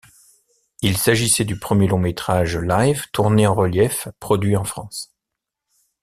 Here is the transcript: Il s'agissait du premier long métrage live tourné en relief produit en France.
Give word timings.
Il 0.81 0.97
s'agissait 0.97 1.45
du 1.45 1.59
premier 1.59 1.87
long 1.87 1.99
métrage 1.99 2.57
live 2.57 3.05
tourné 3.11 3.45
en 3.45 3.53
relief 3.53 4.07
produit 4.19 4.57
en 4.57 4.63
France. 4.63 5.13